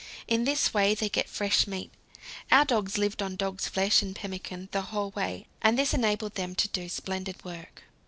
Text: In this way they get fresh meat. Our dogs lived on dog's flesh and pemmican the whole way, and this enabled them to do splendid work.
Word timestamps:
In 0.27 0.45
this 0.45 0.73
way 0.73 0.95
they 0.95 1.09
get 1.09 1.29
fresh 1.29 1.67
meat. 1.67 1.91
Our 2.51 2.65
dogs 2.65 2.97
lived 2.97 3.21
on 3.21 3.35
dog's 3.35 3.67
flesh 3.67 4.01
and 4.01 4.15
pemmican 4.15 4.67
the 4.71 4.81
whole 4.81 5.11
way, 5.11 5.45
and 5.61 5.77
this 5.77 5.93
enabled 5.93 6.33
them 6.33 6.55
to 6.55 6.67
do 6.69 6.89
splendid 6.89 7.45
work. 7.45 7.83